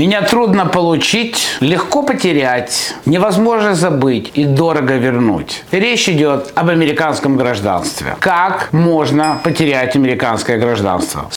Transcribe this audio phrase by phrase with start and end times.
[0.00, 5.62] Меня трудно получить, легко потерять, невозможно забыть и дорого вернуть.
[5.72, 8.16] Речь идет об американском гражданстве.
[8.18, 11.28] Как можно потерять американское гражданство?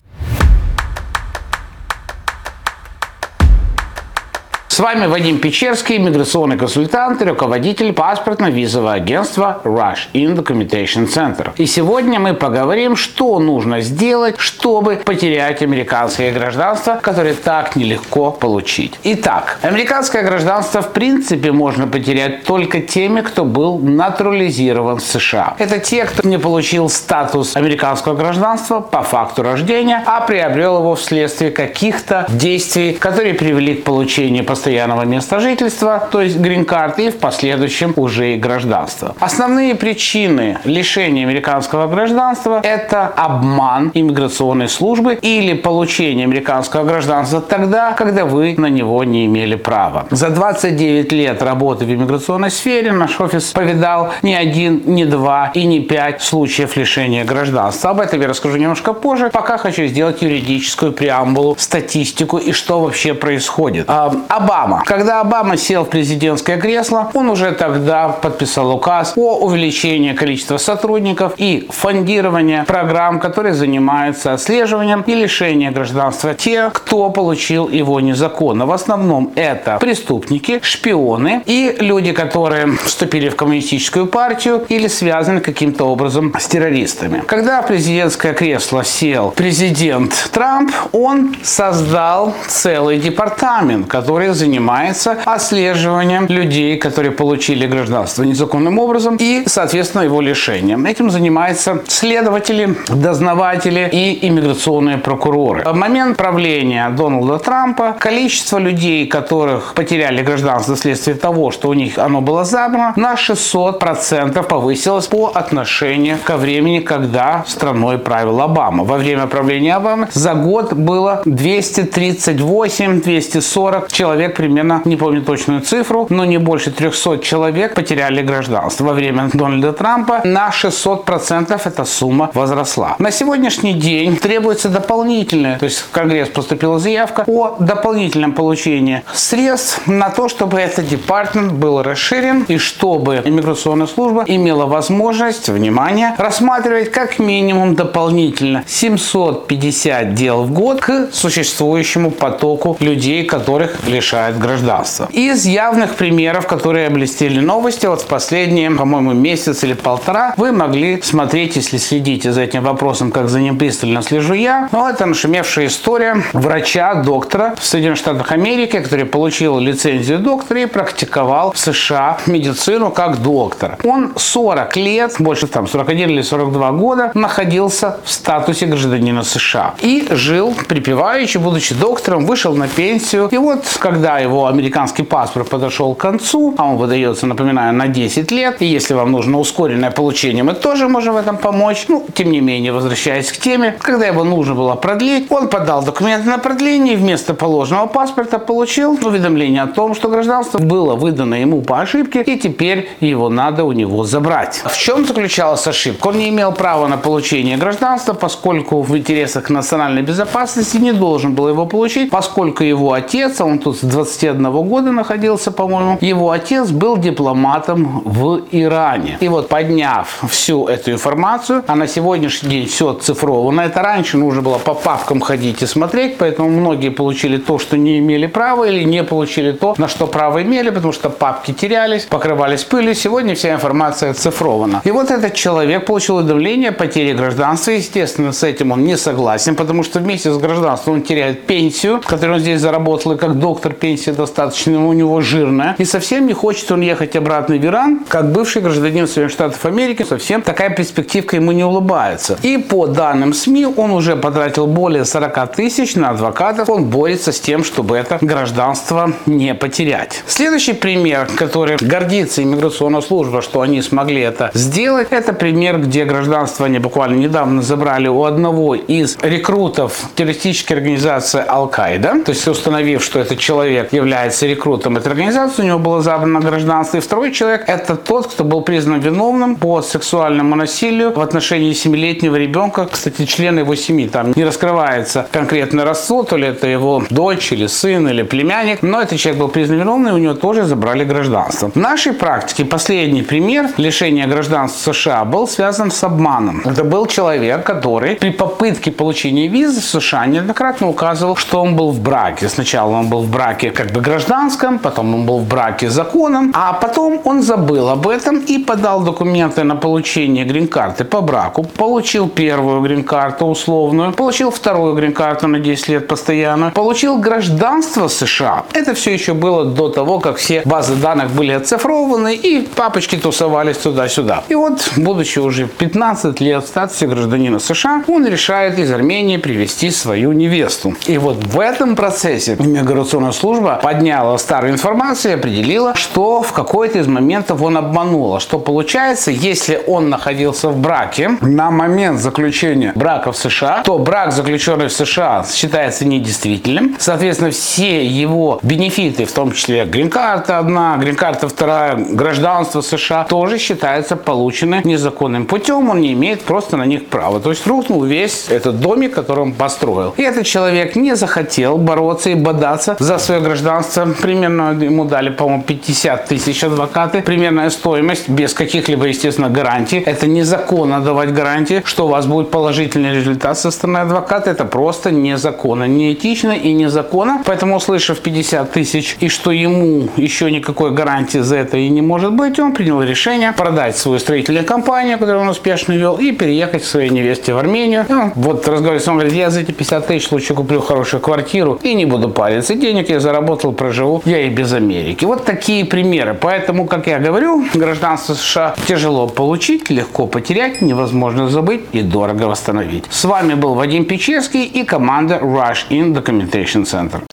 [4.83, 11.51] Вами Вадим Печерский, миграционный консультант и руководитель паспортно-визового агентства Rush in Documentation Center.
[11.55, 18.99] И сегодня мы поговорим, что нужно сделать, чтобы потерять американское гражданство, которое так нелегко получить.
[19.05, 25.55] Итак, американское гражданство в принципе можно потерять только теми, кто был натурализирован в США.
[25.59, 31.51] Это те, кто не получил статус американского гражданства по факту рождения, а приобрел его вследствие
[31.51, 37.17] каких-то действий, которые привели к получению постоянного постоянного места жительства, то есть грин-карт, и в
[37.17, 39.15] последующем уже и гражданство.
[39.19, 48.25] Основные причины лишения американского гражданства– это обман иммиграционной службы или получение американского гражданства тогда, когда
[48.25, 50.07] вы на него не имели права.
[50.09, 55.65] За 29 лет работы в иммиграционной сфере наш офис повидал не один, не два и
[55.65, 57.91] не пять случаев лишения гражданства.
[57.91, 59.29] Об этом я расскажу немножко позже.
[59.31, 63.87] Пока хочу сделать юридическую преамбулу, статистику и что вообще происходит.
[63.87, 64.15] Об
[64.53, 64.83] Обама.
[64.85, 71.33] Когда Обама сел в президентское кресло, он уже тогда подписал указ о увеличении количества сотрудников
[71.37, 78.67] и фондирования программ, которые занимаются отслеживанием и лишением гражданства тех, кто получил его незаконно.
[78.67, 85.85] В основном это преступники, шпионы и люди, которые вступили в коммунистическую партию или связаны каким-то
[85.85, 87.23] образом с террористами.
[87.25, 96.77] Когда в президентское кресло сел президент Трамп, он создал целый департамент, который занимается отслеживанием людей,
[96.77, 100.85] которые получили гражданство незаконным образом и, соответственно, его лишением.
[100.85, 105.63] Этим занимаются следователи, дознаватели и иммиграционные прокуроры.
[105.63, 111.97] В момент правления Дональда Трампа количество людей, которых потеряли гражданство вследствие того, что у них
[111.97, 118.83] оно было забрано, на 600% повысилось по отношению ко времени, когда страной правил Обама.
[118.83, 126.25] Во время правления Обамы за год было 238-240 человек примерно, не помню точную цифру, но
[126.25, 128.85] не больше 300 человек потеряли гражданство.
[128.85, 132.95] Во время Дональда Трампа на 600% эта сумма возросла.
[132.99, 139.81] На сегодняшний день требуется дополнительное, то есть в Конгресс поступила заявка о дополнительном получении средств
[139.87, 146.91] на то, чтобы этот департамент был расширен и чтобы иммиграционная служба имела возможность, внимание, рассматривать
[146.91, 155.07] как минимум дополнительно 750 дел в год к существующему потоку людей, которых лишают лишает гражданства.
[155.11, 161.01] Из явных примеров, которые облестили новости, вот в последние, по-моему, месяц или полтора, вы могли
[161.01, 164.69] смотреть, если следите за этим вопросом, как за ним пристально слежу я.
[164.71, 170.65] Но это нашумевшая история врача, доктора в Соединенных Штатах Америки, который получил лицензию доктора и
[170.65, 173.77] практиковал в США медицину как доктор.
[173.83, 180.07] Он 40 лет, больше там 41 или 42 года, находился в статусе гражданина США и
[180.11, 183.29] жил припеваючи, будучи доктором, вышел на пенсию.
[183.31, 188.31] И вот, когда его американский паспорт подошел к концу, а он выдается, напоминаю, на 10
[188.31, 191.85] лет, и если вам нужно ускоренное получение, мы тоже можем в этом помочь.
[191.87, 196.29] Ну, тем не менее, возвращаясь к теме, когда его нужно было продлить, он подал документы
[196.29, 201.61] на продление и вместо положенного паспорта получил уведомление о том, что гражданство было выдано ему
[201.61, 204.61] по ошибке, и теперь его надо у него забрать.
[204.65, 206.07] В чем заключалась ошибка?
[206.07, 211.49] Он не имел права на получение гражданства, поскольку в интересах национальной безопасности не должен был
[211.49, 215.97] его получить, поскольку его отец, а он тут с 21 года находился, по-моему.
[216.01, 219.17] Его отец был дипломатом в Иране.
[219.21, 223.61] И вот подняв всю эту информацию, а на сегодняшний день все оцифровано.
[223.61, 227.99] Это раньше нужно было по папкам ходить и смотреть, поэтому многие получили то, что не
[227.99, 232.63] имели права, или не получили то, на что право имели, потому что папки терялись, покрывались
[232.63, 232.95] пылью.
[232.95, 234.81] Сегодня вся информация оцифрована.
[234.83, 237.71] И вот этот человек получил уведомление о потере гражданства.
[237.71, 242.35] Естественно, с этим он не согласен, потому что вместе с гражданством он теряет пенсию, которую
[242.35, 246.71] он здесь заработал и как доктор пенсия достаточно у него жирная, и совсем не хочет
[246.71, 251.51] он ехать обратно в Иран, как бывший гражданин Соединенных Штатов Америки, совсем такая перспективка ему
[251.51, 252.39] не улыбается.
[252.41, 257.39] И по данным СМИ он уже потратил более 40 тысяч на адвокатов, он борется с
[257.39, 260.23] тем, чтобы это гражданство не потерять.
[260.25, 266.65] Следующий пример, который гордится иммиграционная служба, что они смогли это сделать, это пример, где гражданство
[266.65, 273.19] они буквально недавно забрали у одного из рекрутов террористической организации Ал-Каида, то есть установив, что
[273.19, 276.97] это человек, человек является рекрутом этой организации, у него было забрано гражданство.
[276.97, 282.37] И второй человек– это тот, кто был признан виновным по сексуальному насилию в отношении семилетнего
[282.37, 282.87] ребенка.
[282.91, 284.07] Кстати, члены его семьи.
[284.07, 288.83] Там не раскрывается конкретное родство, то ли это его дочь или сын или племянник.
[288.83, 291.69] Но этот человек был признан виновным, и у него тоже забрали гражданство.
[291.69, 296.61] В нашей практике последний пример лишения гражданства США был связан с обманом.
[296.65, 301.91] Это был человек, который при попытке получения визы в США неоднократно указывал, что он был
[301.91, 302.49] в браке.
[302.49, 306.73] Сначала он был в браке как бы гражданском, потом он был в браке законом, а
[306.73, 311.63] потом он забыл об этом и подал документы на получение грин-карты по браку.
[311.63, 318.63] Получил первую грин-карту условную, получил вторую грин-карту на 10 лет постоянную, получил гражданство США.
[318.73, 323.77] Это все еще было до того, как все базы данных были оцифрованы и папочки тусовались
[323.77, 324.43] туда-сюда.
[324.49, 329.91] И вот, будучи уже 15 лет в статусе гражданина США, он решает из Армении привести
[329.91, 330.93] свою невесту.
[331.07, 336.99] И вот в этом процессе иммиграционная служба подняла старую информацию и определила, что в какой-то
[336.99, 338.35] из моментов он обманул.
[338.35, 343.97] А что получается, если он находился в браке на момент заключения брака в США, то
[343.97, 346.95] брак, заключенный в США, считается недействительным.
[346.99, 354.15] Соответственно, все его бенефиты, в том числе грин-карта одна, грин-карта вторая, гражданство США, тоже считаются
[354.15, 355.89] получены незаконным путем.
[355.89, 357.39] Он не имеет просто на них права.
[357.39, 360.13] То есть рухнул весь этот домик, который он построил.
[360.17, 364.07] И этот человек не захотел бороться и бодаться за свое гражданство.
[364.21, 367.21] Примерно ему дали, по-моему, 50 тысяч адвокаты.
[367.21, 369.99] Примерная стоимость без каких-либо, естественно, гарантий.
[369.99, 374.49] Это незаконно давать гарантии, что у вас будет положительный результат со стороны адвоката.
[374.49, 377.41] Это просто незаконно, неэтично и незаконно.
[377.45, 382.33] Поэтому, услышав 50 тысяч и что ему еще никакой гарантии за это и не может
[382.33, 386.85] быть, он принял решение продать свою строительную компанию, которую он успешно вел, и переехать к
[386.85, 388.05] своей невесте в Армению.
[388.09, 391.79] И он вот разговаривает ним, говорит, я за эти 50 тысяч лучше куплю хорошую квартиру
[391.81, 392.75] и не буду париться.
[392.75, 395.25] Денег я заработал, проживу, я и без Америки.
[395.25, 396.33] Вот такие примеры.
[396.39, 403.05] Поэтому, как я говорю, гражданство США тяжело получить, легко потерять, невозможно забыть и дорого восстановить.
[403.09, 407.21] С вами был Вадим Печерский и команда Rush In Documentation Center.